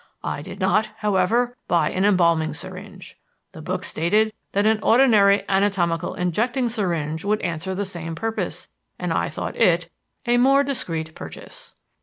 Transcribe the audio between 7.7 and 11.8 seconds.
the same purpose, and I thought it a more discreet purchase.